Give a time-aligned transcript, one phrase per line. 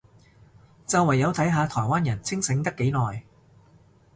[0.87, 3.23] 就唯有睇下台灣人清醒得幾耐